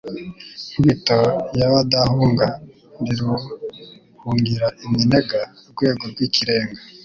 Nkubito 0.71 1.19
y'abadahunga, 1.59 2.47
ndi 3.01 3.13
Ruhungira 3.19 4.67
iminega, 4.85 5.39
Rwego 5.71 6.03
rw'ikirenga; 6.11 6.79